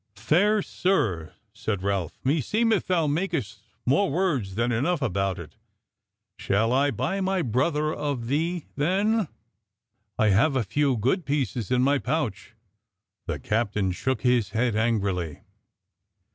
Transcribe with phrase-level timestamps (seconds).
[0.15, 5.57] "Fair sir," said Ralph, "meseemeth thou makest more words than enough about it.
[6.39, 9.27] Shall I buy my brother of thee, then?
[10.17, 12.55] I have a good few pieces in my pouch."
[13.27, 15.41] The captain shook his head angrily.